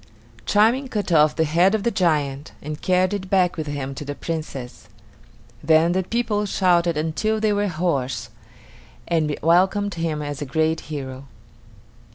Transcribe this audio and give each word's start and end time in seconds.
Charming 0.47 0.87
cut 0.87 1.11
off 1.11 1.35
the 1.35 1.43
head 1.43 1.75
of 1.75 1.83
the 1.83 1.91
giant, 1.91 2.53
and 2.59 2.81
carried 2.81 3.13
it 3.13 3.29
back 3.29 3.55
with 3.55 3.67
him 3.67 3.93
to 3.93 4.03
the 4.03 4.15
Princess. 4.15 4.87
Then 5.63 5.91
the 5.91 6.01
people 6.01 6.47
shouted 6.47 6.97
until 6.97 7.39
they 7.39 7.53
were 7.53 7.67
hoarse, 7.67 8.29
and 9.07 9.37
welcomed 9.43 9.93
him 9.93 10.23
as 10.23 10.41
a 10.41 10.45
great 10.47 10.79
hero. 10.89 11.25